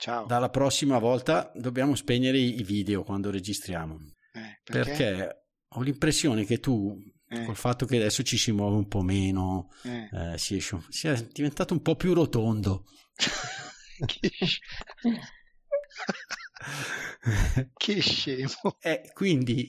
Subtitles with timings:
[0.00, 0.26] ciao.
[0.26, 3.98] dalla prossima volta dobbiamo spegnere i video quando registriamo.
[4.32, 4.90] Eh, perché?
[4.90, 6.96] Perché ho l'impressione che tu,
[7.28, 10.08] Eh, col fatto che adesso ci si muove un po' meno, eh.
[10.32, 12.84] eh, si esce- sia diventato un po' più rotondo.
[16.60, 16.72] che,
[17.32, 18.76] sc- che scemo.
[18.82, 19.68] E quindi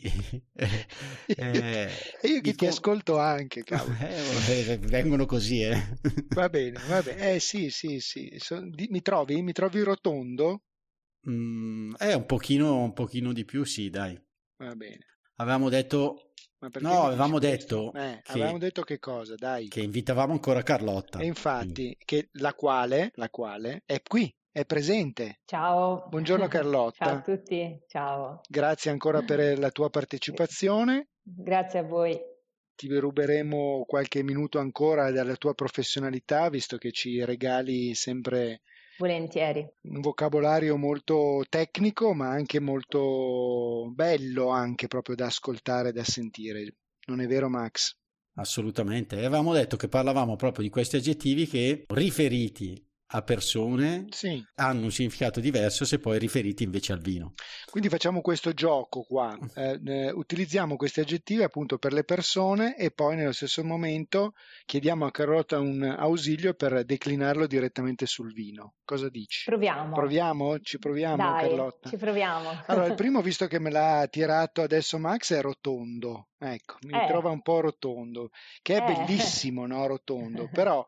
[0.55, 0.88] eh,
[1.36, 1.90] eh,
[2.23, 3.95] io che ti ascolto anche, cavolo.
[4.00, 5.77] Eh, vengono così, eh.
[6.34, 7.34] Va bene, va bene.
[7.36, 8.36] Eh sì, sì, sì.
[8.38, 9.41] So- di- mi trovi?
[9.41, 10.64] Mi trovi rotondo?
[11.30, 14.20] Mm, eh, un pochino, un pochino di più, sì, dai.
[14.58, 15.06] Va bene.
[15.36, 16.34] Avevamo detto
[16.80, 19.67] No, avevamo detto Eh, che- avevamo detto che cosa, dai.
[19.67, 21.19] che invitavamo ancora Carlotta.
[21.19, 25.39] E infatti, che la quale, la quale è qui, è presente.
[25.45, 26.07] Ciao.
[26.09, 27.05] Buongiorno Carlotta.
[27.05, 28.41] Ciao a tutti, ciao.
[28.47, 31.09] Grazie ancora per la tua partecipazione.
[31.21, 32.19] Grazie a voi.
[32.75, 38.61] Ti ruberemo qualche minuto ancora dalla tua professionalità, visto che ci regali sempre
[38.97, 39.67] Volentieri.
[39.83, 46.75] un vocabolario molto tecnico, ma anche molto bello, anche proprio da ascoltare e da sentire.
[47.07, 47.95] Non è vero, Max?
[48.35, 49.16] Assolutamente.
[49.16, 52.83] E avevamo detto che parlavamo proprio di questi aggettivi che riferiti
[53.14, 54.44] a persone Sì.
[54.56, 57.34] hanno un significato diverso se poi riferiti invece al vino.
[57.70, 62.92] Quindi facciamo questo gioco qua, Eh, eh, utilizziamo questi aggettivi appunto per le persone e
[62.92, 64.34] poi nello stesso momento
[64.66, 68.76] chiediamo a Carlotta un ausilio per declinarlo direttamente sul vino.
[68.86, 69.44] Cosa dici?
[69.46, 69.94] Proviamo.
[69.94, 70.59] Proviamo?
[70.59, 71.90] Ci proviamo Dai, Carlotta?
[71.90, 72.64] ci proviamo.
[72.68, 76.28] Allora, il primo, visto che me l'ha tirato adesso Max, è rotondo.
[76.44, 77.06] Ecco, mi Eh.
[77.06, 78.31] trova un po' rotondo,
[78.63, 78.84] che è Eh.
[78.96, 79.85] bellissimo, no?
[79.85, 80.84] Rotondo, però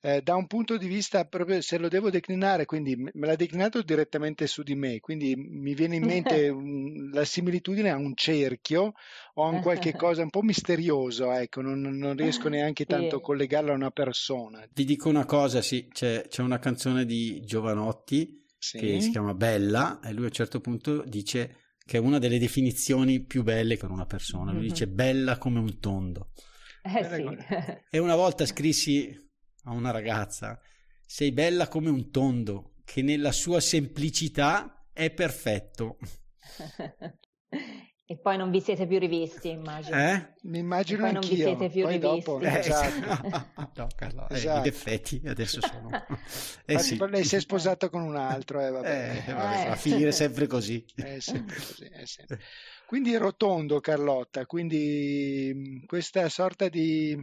[0.00, 3.82] eh, da un punto di vista proprio se lo devo declinare, quindi me l'ha declinato
[3.82, 8.94] direttamente su di me, quindi mi viene in mente un- la similitudine a un cerchio
[9.34, 12.90] o a un qualche cosa un po' misterioso, ecco, non, non riesco neanche Sì.
[12.90, 14.66] tanto a collegarlo a una persona.
[14.72, 18.78] Vi dico una cosa, sì, c'è, c'è una canzone di Giovanotti Sì.
[18.78, 22.38] che si chiama Bella e lui a un certo punto dice che è una delle
[22.38, 24.50] definizioni più belle per una persona.
[24.52, 24.68] Lui Mhm.
[24.68, 26.30] dice bella come un tondo.
[26.82, 27.24] Eh sì.
[27.90, 29.14] E una volta scrissi
[29.64, 30.58] a una ragazza,
[31.06, 35.98] sei bella come un tondo, che nella sua semplicità è perfetto.
[38.06, 39.96] E poi non vi siete più rivisti, immagino.
[39.96, 40.34] Eh?
[40.42, 41.46] Mi immagino poi non vi anch'io.
[41.46, 42.56] siete più Poi dopo, rivisti.
[42.56, 43.46] Eh, esatto.
[43.76, 44.58] no, Carlo, eh, Esatto.
[44.58, 45.88] in effetti adesso sono...
[46.66, 46.98] Eh sì.
[47.08, 49.22] lei si è sposato con un altro, eh, vabbè.
[49.26, 49.64] Eh, vabbè, Eh.
[49.66, 50.84] va a finire sempre così.
[50.94, 52.40] È sempre così, è sempre.
[52.86, 57.18] Quindi rotondo, Carlotta, quindi mh, questa sorta di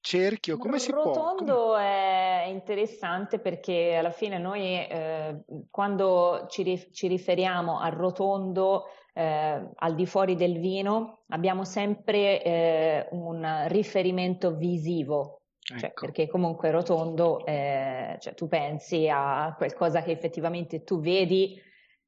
[0.00, 1.04] cerchio, come si può?
[1.04, 8.86] Rotondo è interessante perché alla fine noi eh, quando ci, ri- ci riferiamo al rotondo
[9.16, 16.28] eh, al di fuori del vino abbiamo sempre eh, un riferimento visivo, cioè, Ecco, perché
[16.28, 21.58] comunque rotondo, eh, cioè, tu pensi a qualcosa che effettivamente tu vedi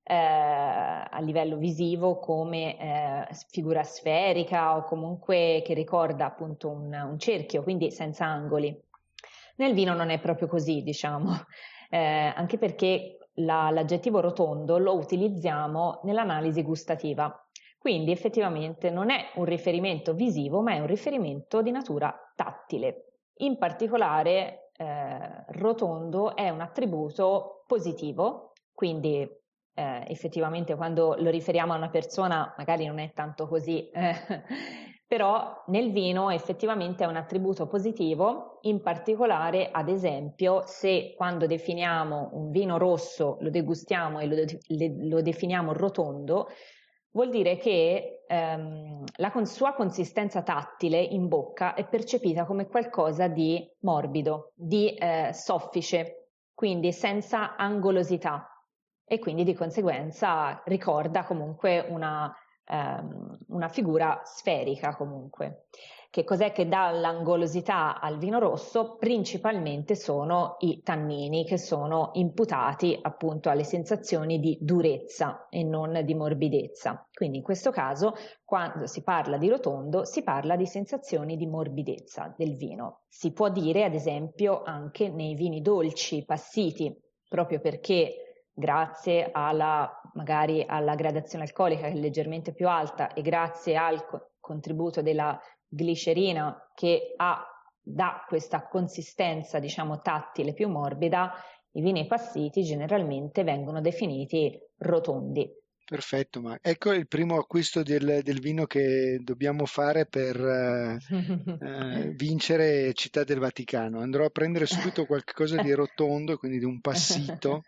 [0.02, 7.18] eh, a livello visivo come eh, figura sferica o comunque che ricorda appunto un, un
[7.18, 8.78] cerchio, quindi senza angoli.
[9.56, 11.32] Nel vino non è proprio così, diciamo,
[11.88, 17.32] eh, anche perché la- l'aggettivo rotondo lo utilizziamo nell'analisi gustativa.
[17.78, 23.20] Quindi effettivamente non è un riferimento visivo, ma è un riferimento di natura tattile.
[23.38, 29.20] In particolare, eh, rotondo è un attributo positivo, quindi
[29.74, 34.14] eh, effettivamente quando lo riferiamo a una persona magari non è tanto così, eh,
[35.08, 42.28] però nel vino effettivamente è un attributo positivo, in particolare ad esempio se quando definiamo
[42.34, 46.48] un vino rosso lo degustiamo e lo, de- lo definiamo rotondo,
[47.12, 53.28] vuol dire che ehm, la con- sua consistenza tattile in bocca è percepita come qualcosa
[53.28, 58.46] di morbido, di eh, soffice, quindi senza angolosità
[59.06, 62.30] e quindi di conseguenza ricorda comunque una,
[62.68, 65.64] ehm, una figura sferica comunque.
[66.10, 68.96] Che cos'è che dà l'angolosità al vino rosso?
[68.96, 76.14] Principalmente sono i tannini che sono imputati appunto alle sensazioni di durezza e non di
[76.14, 77.06] morbidezza.
[77.12, 82.34] Quindi in questo caso, quando si parla di rotondo, si parla di sensazioni di morbidezza
[82.38, 83.02] del vino.
[83.06, 86.96] Si può dire, ad esempio, anche nei vini dolci, passiti,
[87.28, 88.27] proprio perché
[88.58, 94.32] grazie alla, magari alla gradazione alcolica che è leggermente più alta e grazie al co-
[94.40, 97.46] contributo della glicerina che ha,
[97.80, 101.32] dà questa consistenza, diciamo, tattile più morbida,
[101.72, 105.48] i vini passiti generalmente vengono definiti rotondi.
[105.88, 110.98] Perfetto, ma ecco il primo acquisto del, del vino che dobbiamo fare per eh,
[111.62, 113.98] eh, vincere Città del Vaticano.
[113.98, 117.62] Andrò a prendere subito qualcosa di rotondo, quindi di un passito,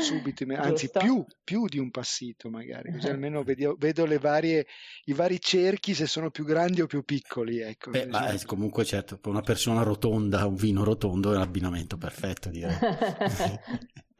[0.00, 4.66] subito, anzi più, più, di un passito magari, così almeno vedo, vedo varie,
[5.06, 7.60] i vari cerchi se sono più grandi o più piccoli.
[7.60, 11.96] Ecco, Beh, ma comunque certo, per una persona rotonda, un vino rotondo è un abbinamento
[11.96, 12.76] perfetto direi.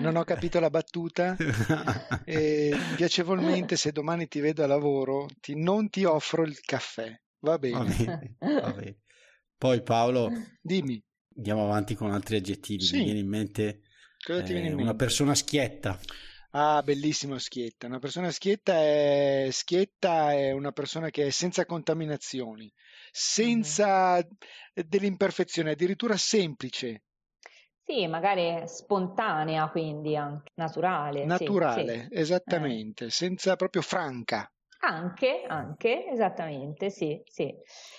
[0.00, 1.36] non ho capito la battuta
[2.24, 7.58] e piacevolmente se domani ti vedo a lavoro ti, non ti offro il caffè va
[7.58, 7.76] bene.
[7.76, 8.98] Va bene, va bene.
[9.56, 10.30] poi Paolo
[10.60, 11.02] dimmi
[11.36, 12.98] andiamo avanti con altri aggettivi sì.
[12.98, 13.82] mi viene in mente,
[14.26, 14.82] eh, viene in mente?
[14.82, 15.98] una persona schietta
[16.52, 17.86] Ah, bellissimo Schietta.
[17.86, 19.48] Una persona schietta è...
[19.50, 22.72] schietta è una persona che è senza contaminazioni,
[23.10, 24.80] senza mm.
[24.86, 27.02] delle imperfezioni, addirittura semplice.
[27.88, 31.24] Sì, magari spontanea, quindi anche naturale.
[31.24, 33.10] Naturale, sì, esattamente, eh.
[33.10, 34.46] senza proprio franca.
[34.80, 37.50] Anche, anche, esattamente, sì, sì.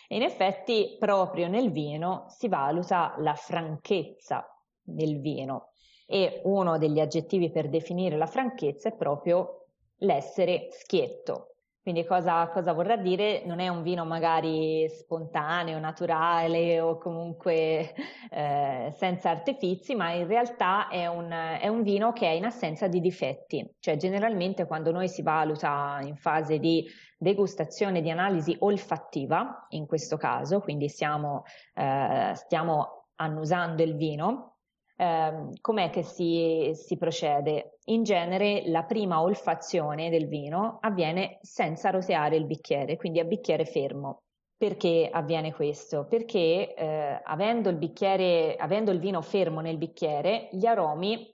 [0.10, 4.46] In effetti, proprio nel vino si valuta la franchezza
[4.80, 5.72] del vino
[6.06, 9.66] e uno degli aggettivi per definire la franchezza è proprio
[10.02, 11.49] l'essere schietto.
[11.82, 13.44] Quindi cosa, cosa, vorrà dire?
[13.46, 17.94] Non è un vino magari spontaneo, naturale o comunque
[18.30, 22.88] eh, senza artifici, ma in realtà è un, è un, vino che è in assenza
[22.88, 23.76] di difetti.
[23.80, 26.86] Cioè generalmente quando noi si valuta in fase di
[27.18, 31.44] degustazione, di analisi olfattiva, in questo caso, quindi siamo,
[31.76, 34.59] eh, stiamo annusando il vino,
[35.00, 37.78] eh, com'è che si, si, procede?
[37.86, 43.64] In genere la prima olfazione del vino avviene senza roteare il bicchiere, quindi a bicchiere
[43.64, 44.24] fermo.
[44.58, 46.06] Perché avviene questo?
[46.06, 51.34] Perché eh, avendo, il bicchiere, avendo il vino fermo nel bicchiere, gli aromi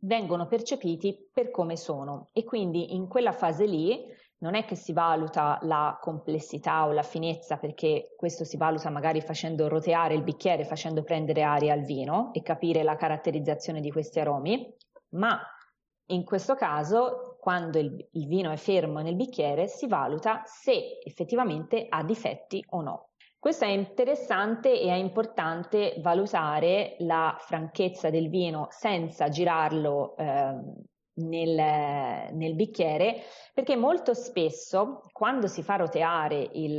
[0.00, 4.04] vengono percepiti per come sono e quindi in quella fase lì
[4.46, 9.20] non è che si valuta la complessità o la finezza, perché questo si valuta magari
[9.20, 14.20] facendo roteare il bicchiere, facendo prendere aria al vino e capire la caratterizzazione di questi
[14.20, 14.72] aromi,
[15.14, 15.36] ma
[16.10, 21.86] in questo caso, quando il, il vino è fermo nel bicchiere, si valuta se effettivamente
[21.88, 23.08] ha difetti o no.
[23.40, 30.54] Questo è interessante e è importante valutare la franchezza del vino senza girarlo eh,
[31.16, 33.22] nel, nel, bicchiere
[33.54, 36.78] perché molto spesso quando si fa roteare il,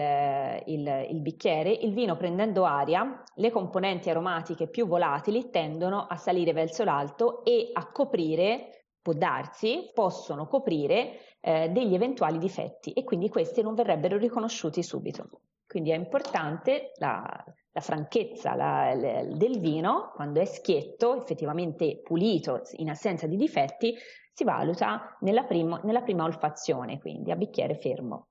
[0.66, 6.54] il, il, bicchiere il vino prendendo aria le componenti aromatiche più volatili tendono a salire
[6.54, 13.30] verso l'alto e a coprire può darsi possono coprire eh, degli eventuali difetti e quindi
[13.30, 15.30] questi non verrebbero riconosciuti subito.
[15.66, 17.24] Quindi è importante la,
[17.72, 23.96] la franchezza la, la, del vino quando è schietto effettivamente pulito in assenza di difetti
[24.38, 28.28] si valuta nella, primo, nella prima olfazione, quindi a bicchiere fermo.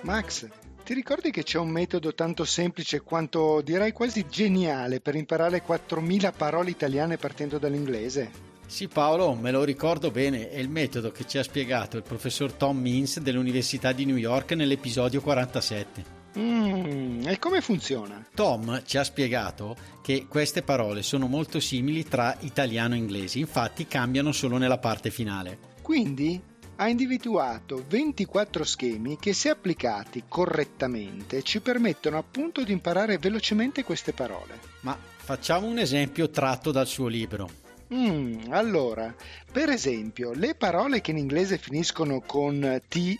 [0.00, 0.48] Max,
[0.84, 6.32] ti ricordi che c'è un metodo tanto semplice quanto direi quasi geniale per imparare 4.000
[6.34, 8.46] parole italiane partendo dall'inglese?
[8.66, 12.50] Sì Paolo, me lo ricordo bene, è il metodo che ci ha spiegato il professor
[12.54, 16.17] Tom Means dell'Università di New York nell'episodio 47.
[16.38, 18.24] Mm, e come funziona?
[18.32, 23.86] Tom ci ha spiegato che queste parole sono molto simili tra italiano e inglese, infatti
[23.86, 25.58] cambiano solo nella parte finale.
[25.82, 26.40] Quindi
[26.76, 34.12] ha individuato 24 schemi che se applicati correttamente ci permettono appunto di imparare velocemente queste
[34.12, 34.60] parole.
[34.82, 37.67] Ma facciamo un esempio tratto dal suo libro.
[37.92, 39.14] Mm, allora,
[39.50, 43.18] per esempio, le parole che in inglese finiscono con ty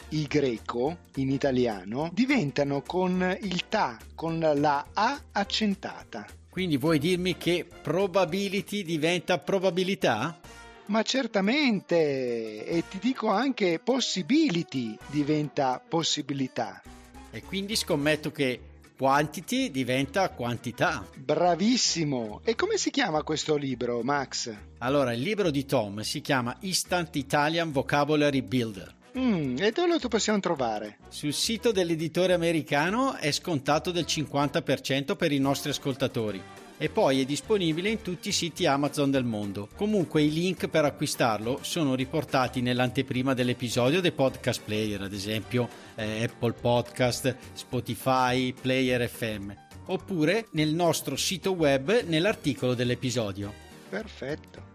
[1.14, 6.26] in italiano diventano con il ta, con la a accentata.
[6.50, 10.38] Quindi vuoi dirmi che probability diventa probabilità?
[10.86, 16.82] Ma certamente, e ti dico anche possibility diventa possibilità.
[17.30, 18.60] E quindi scommetto che
[18.98, 21.06] quantity diventa quantità.
[21.14, 22.40] Bravissimo!
[22.42, 24.52] E come si chiama questo libro, Max?
[24.78, 28.92] Allora, il libro di Tom si chiama Instant Italian Vocabulary Builder.
[29.16, 30.98] Mm, e dove lo possiamo trovare?
[31.08, 36.42] Sul sito dell'editore americano è scontato del 50% per i nostri ascoltatori
[36.78, 39.68] e poi è disponibile in tutti i siti Amazon del mondo.
[39.74, 46.24] Comunque i link per acquistarlo sono riportati nell'anteprima dell'episodio dei podcast player, ad esempio eh,
[46.24, 49.52] Apple Podcast, Spotify, Player FM.
[49.86, 53.52] oppure nel nostro sito web nell'articolo dell'episodio.
[53.88, 54.66] Perfetto.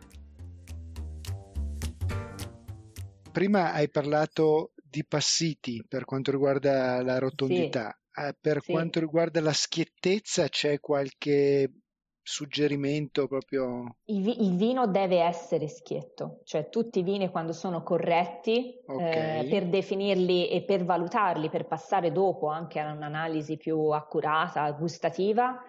[3.31, 7.97] Prima hai parlato di passiti per quanto riguarda la rotondità.
[8.11, 8.21] Sì.
[8.25, 8.71] Eh, per sì.
[8.71, 11.71] quanto riguarda la schiettezza c'è qualche
[12.23, 13.97] suggerimento proprio?
[14.05, 19.45] Il, vi- il, vino deve essere schietto, cioè tutti i vini quando sono corretti okay.
[19.45, 25.61] eh, per definirli e per valutarli, per passare dopo anche a un'analisi più accurata, gustativa,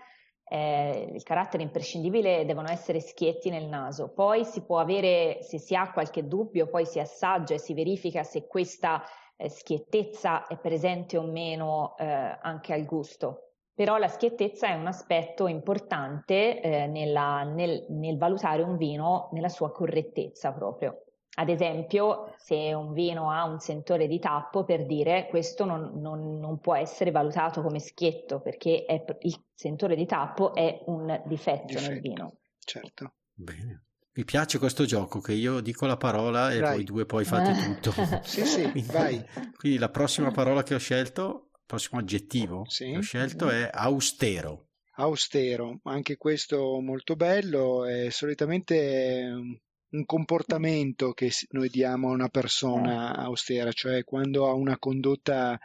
[0.47, 4.13] eh, il carattere imprescindibile devono essere schietti nel naso.
[4.13, 8.23] Poi si può avere, se si ha qualche dubbio, poi si assaggia e si verifica
[8.23, 9.03] se questa
[9.37, 13.54] eh, schiettezza è presente o meno eh, anche al gusto.
[13.75, 19.49] Però la schiettezza è un aspetto importante eh, nella, nel, nel valutare un vino nella
[19.49, 21.05] sua correttezza proprio.
[21.37, 26.39] Ad esempio, se un vino ha un sentore di tappo, per dire questo non, non,
[26.39, 31.67] non può essere valutato come schietto perché è, il sentore di tappo è un difetto,
[31.67, 32.37] difetto nel vino.
[32.61, 33.15] Certo.
[33.33, 33.87] Bene.
[34.17, 36.75] Mi piace questo gioco che io dico la parola e vai.
[36.75, 37.53] voi due poi fate
[37.83, 37.91] tutto.
[38.23, 39.21] sì, sì, vai.
[39.57, 42.91] Quindi la prossima parola che ho scelto prossimo aggettivo sì.
[42.91, 44.69] che ho scelto è austero.
[44.97, 49.29] Austero, anche questo molto bello, è solitamente
[49.95, 55.59] un comportamento che noi diamo a una persona austera, cioè quando ha una condotta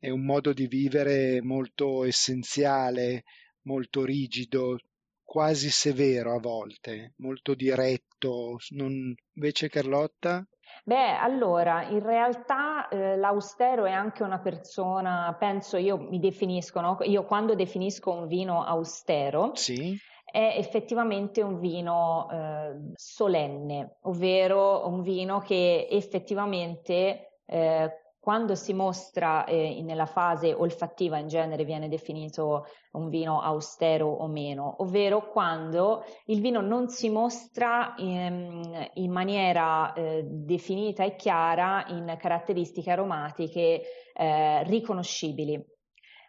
[0.00, 3.24] e un modo di vivere molto essenziale,
[3.62, 4.78] molto rigido,
[5.22, 8.58] quasi severo a volte, molto diretto.
[8.70, 9.14] Non...
[9.32, 10.46] Invece Carlotta?
[10.84, 16.98] Beh, allora, in realtà eh, l'austero è anche una persona, penso io mi definisco, no?
[17.02, 19.96] io quando definisco un vino austero, sì.
[20.24, 29.46] è effettivamente un vino eh, solenne, ovvero un vino che effettivamente eh, quando si mostra
[29.46, 36.04] eh, nella fase olfattiva in genere viene definito un vino austero o meno, ovvero quando
[36.26, 43.82] il vino non si mostra in, in maniera eh, definita e chiara in caratteristiche aromatiche
[44.12, 45.64] eh, riconoscibili,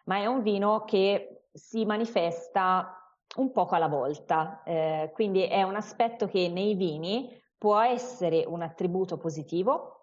[0.06, 2.96] ma è un vino che si manifesta
[3.36, 7.28] un poco alla volta, eh, quindi è un aspetto che nei vini
[7.58, 9.99] può essere un attributo positivo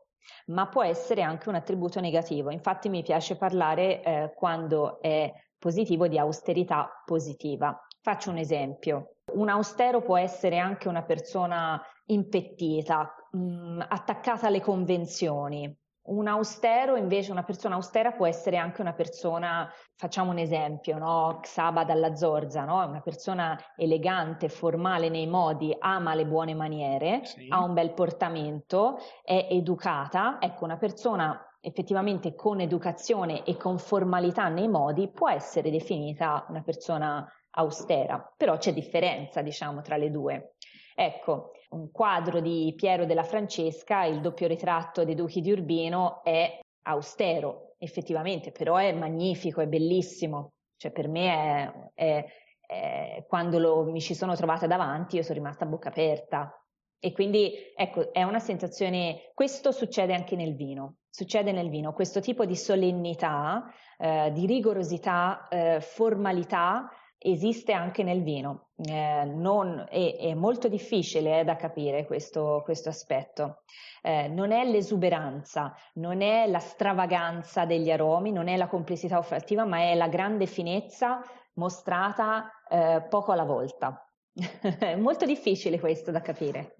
[0.47, 2.51] ma può essere anche un attributo negativo.
[2.51, 7.77] Infatti mi piace parlare eh, quando è positivo di austerità positiva.
[8.01, 9.15] Faccio un esempio.
[9.33, 15.75] Un austero può essere anche una persona impettita, mh, mm, attaccata alle convenzioni,
[16.07, 21.39] un austero, invece, una persona austera può essere anche una persona, facciamo un esempio, no?
[21.41, 22.85] Xaba dalla Zorza, no?
[22.85, 27.47] Una persona elegante, formale nei modi, ama le buone maniere, sì.
[27.49, 30.37] ha un bel portamento, è educata.
[30.39, 36.61] Ecco, una persona effettivamente con educazione e con formalità nei modi può essere definita una
[36.61, 40.53] persona austera, però c'è differenza, diciamo, tra le due.
[40.95, 46.59] Ecco, un quadro di Piero della Francesca, il doppio ritratto dei duchi di Urbino, è
[46.83, 50.51] austero, effettivamente, però è magnifico, è bellissimo.
[50.77, 52.25] Cioè, per me è, è,
[52.67, 56.51] è quando lo, mi ci sono trovata davanti, io sono rimasta a bocca aperta.
[56.99, 62.21] E quindi, ecco, è una sensazione, questo succede anche nel vino, succede nel vino, questo
[62.21, 68.69] tipo di solennità, eh, di rigorosità, eh, formalità, esiste anche nel vino.
[68.77, 73.63] Eh, non, è, è, molto difficile eh, da capire questo, questo aspetto.
[74.01, 79.65] Eh, non è l'esuberanza, non è la stravaganza degli aromi, non è la complessità olfattiva,
[79.65, 81.21] ma è la grande finezza
[81.53, 84.07] mostrata eh, poco alla volta.
[84.79, 86.75] è molto difficile questo da capire.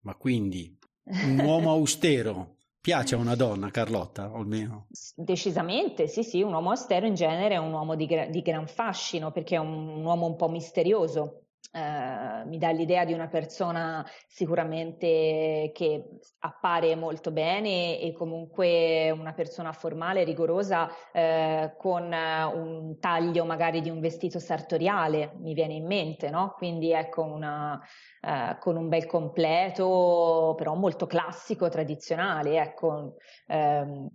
[0.00, 2.56] Ma quindi un uomo austero
[2.88, 4.86] Piace a una donna, Carlotta, o almeno?
[5.14, 8.66] Decisamente, sì, sì, un uomo austero in genere è un uomo di, gra- di gran
[8.66, 13.28] fascino perché è un, un uomo un po' misterioso, Uh, mi dà l'idea di una
[13.28, 16.02] persona sicuramente che
[16.38, 23.90] appare molto bene e comunque una persona formale, rigorosa, uh, con un taglio magari di
[23.90, 26.54] un vestito sartoriale, mi viene in mente, no?
[26.56, 27.78] Quindi ecco una,
[28.22, 33.16] uh, con un bel completo, però molto classico, tradizionale, ecco.
[33.46, 34.08] Um,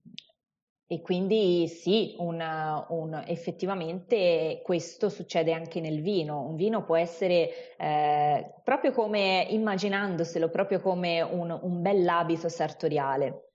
[0.94, 6.42] e quindi sì, una, un, effettivamente questo succede anche nel vino.
[6.42, 13.54] Un vino può essere eh, proprio come, immaginandoselo, proprio come un, un bell'abito sartoriale.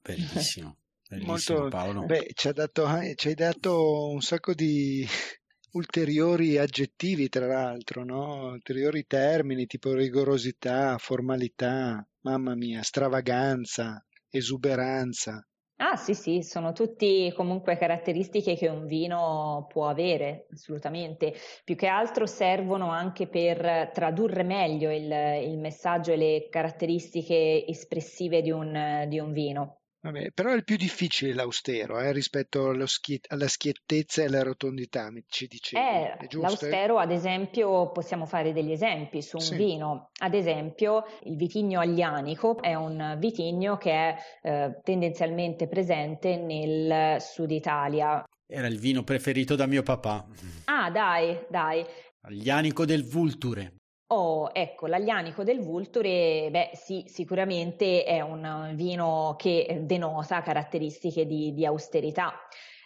[0.00, 2.06] Bellissimo, bellissimo Molto, Paolo.
[2.06, 5.06] Beh, ci, dato, eh, ci hai dato un sacco di
[5.72, 8.46] ulteriori aggettivi, tra l'altro, no?
[8.52, 17.76] ulteriori termini tipo rigorosità, formalità, mamma mia, stravaganza, esuberanza Ah sì sì, sono tutti comunque
[17.76, 21.32] caratteristiche che un vino può avere, assolutamente.
[21.64, 25.10] Più che altro servono anche per tradurre meglio il,
[25.44, 29.83] il messaggio e le caratteristiche espressive di un, di un vino.
[30.04, 35.10] Vabbè, però è il più difficile l'austero eh, rispetto schiet- alla schiettezza e alla rotondità,
[35.28, 35.82] ci dicevi.
[35.82, 39.56] Eh, l'austero, ad esempio, possiamo fare degli esempi su un sì.
[39.56, 40.10] vino.
[40.18, 47.50] Ad esempio, il vitigno aglianico è un vitigno che è eh, tendenzialmente presente nel sud
[47.50, 48.22] Italia.
[48.46, 50.26] Era il vino preferito da mio papà.
[50.66, 51.82] Ah, dai, dai.
[52.20, 53.76] Aglianico del Vulture.
[54.08, 61.52] Oh, ecco, l'Aglianico del Vulture, beh sì, sicuramente è un vino che denota caratteristiche di,
[61.54, 62.34] di austerità.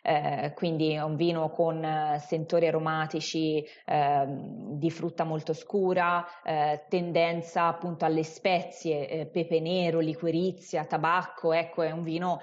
[0.00, 6.86] Eh, quindi è un vino con eh, sentori aromatici eh, di frutta molto scura, eh,
[6.88, 12.38] tendenza appunto alle spezie, eh, pepe nero, liquirizia, tabacco, ecco è un vino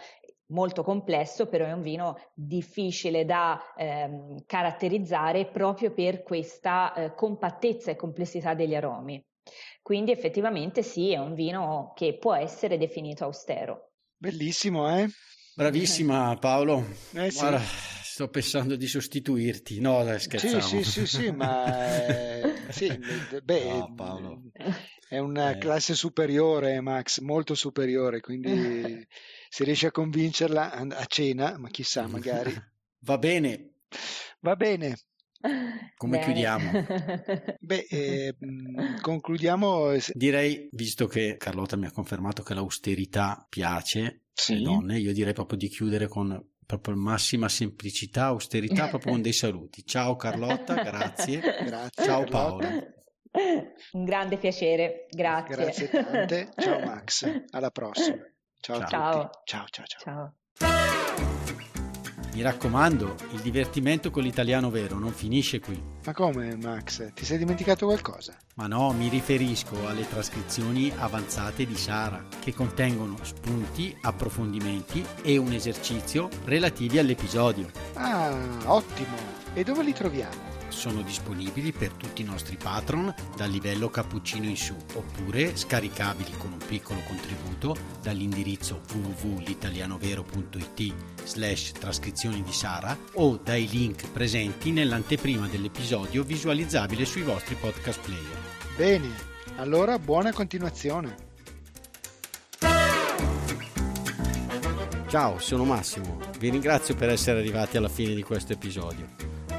[0.48, 7.92] molto complesso, però è un vino difficile da ehm, caratterizzare proprio per questa eh, compattezza
[7.92, 9.24] e complessità degli aromi.
[9.82, 13.92] Quindi effettivamente sì, è un vino che può essere definito austero.
[14.18, 15.08] Bellissimo, eh?
[15.56, 16.86] Bravissima Paolo.
[17.14, 17.40] Eh, sì.
[17.40, 19.80] Guarda, sto pensando di sostituirti.
[19.80, 20.62] No, dai, scherzavo.
[20.62, 22.88] Sì, sì, sì, sì ma eh, sì,
[23.44, 24.42] beh, no, Paolo.
[25.08, 25.58] È una eh.
[25.58, 28.50] classe superiore, Max, molto superiore, quindi
[29.50, 32.54] se riesci a convincerla a cena, ma chissà, magari.
[33.06, 33.74] Va bene.
[34.40, 34.98] Va bene.
[35.96, 36.24] Come Bene.
[36.24, 36.72] chiudiamo?
[37.60, 38.36] Beh, eh,
[39.02, 39.92] concludiamo.
[40.14, 44.54] Direi, visto che Carlotta mi ha confermato che l'austerità piace sì.
[44.54, 49.34] alle donne, io direi proprio di chiudere con proprio massima semplicità, austerità, proprio con dei
[49.34, 49.86] saluti.
[49.86, 51.40] Ciao Carlotta, grazie.
[51.40, 52.68] grazie Ciao Carlotta.
[52.68, 52.94] Paolo.
[53.94, 55.56] Un grande piacere, grazie.
[55.56, 56.50] Grazie tante.
[56.58, 58.24] Ciao Max, alla prossima.
[58.60, 59.20] Ciao, ciao.
[59.20, 59.38] a tutti.
[59.44, 60.34] Ciao, ciao, ciao.
[60.60, 61.25] ciao.
[62.36, 65.82] Mi raccomando, il divertimento con l'italiano vero non finisce qui.
[66.04, 67.13] Ma come, Max?
[67.13, 68.38] Ti sei dimenticato qualcosa?
[68.56, 75.53] Ma no, mi riferisco alle trascrizioni avanzate di Sara, che contengono spunti, approfondimenti e un
[75.53, 77.72] esercizio relativi all'episodio.
[77.94, 79.16] Ah, ottimo!
[79.53, 80.54] E dove li troviamo?
[80.75, 86.51] Sono disponibili per tutti i nostri patron dal livello cappuccino in su oppure scaricabili con
[86.51, 96.24] un piccolo contributo dall'indirizzo www.litalianovero.it slash trascrizioni di Sara o dai link presenti nell'anteprima dell'episodio
[96.24, 98.38] visualizzabile sui vostri podcast player.
[98.75, 99.09] Bene,
[99.55, 101.16] allora buona continuazione.
[105.07, 106.20] Ciao, sono Massimo.
[106.38, 109.35] Vi ringrazio per essere arrivati alla fine di questo episodio.